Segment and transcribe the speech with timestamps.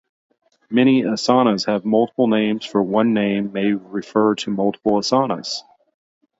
[0.71, 5.59] Many asanas have multiple names or one name may refer to multiple asanas.